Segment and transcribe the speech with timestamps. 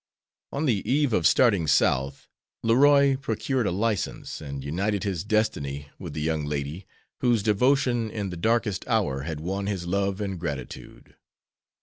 [0.51, 2.27] On the eve of starting South
[2.63, 6.87] Leroy procured a license, and united his destiny with the young lady
[7.19, 11.17] whose devotion in the darkest hour had won his love and gratitude.